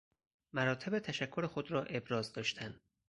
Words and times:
مراتب 0.53 0.99
تشکر 0.99 1.47
خود 1.47 1.71
را 1.71 1.83
ابراز 1.83 2.33
داشتن 2.33 2.79